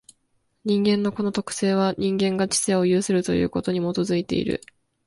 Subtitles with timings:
[0.65, 4.61] 人間のこの特性は、人間が知性を有するということに基いている。